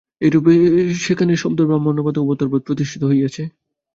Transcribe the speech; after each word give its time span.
এইরূপে 0.21 0.53
সেখানে 1.01 1.33
শব্দব্রহ্মবাদ 1.43 2.15
ও 2.17 2.21
অবতারবাদ 2.23 2.61
প্রতিষ্ঠিত 2.63 3.01
হইয়াছে। 3.03 3.43